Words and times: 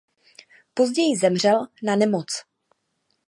Později 0.73 1.17
zemřel 1.17 1.67
na 1.83 1.95
nemoc. 1.95 2.43